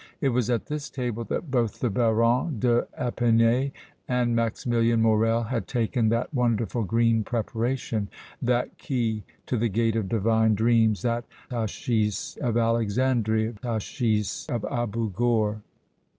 [0.19, 3.71] It was at this table that both the Baron d' Epinay
[4.07, 8.09] and Maximilian Morrel had taken that wonderful green preparation,
[8.41, 14.65] that key to the gate of divine dreams, the hatchis of Alexandria, the hatchis of
[14.71, 15.61] Abou Gor.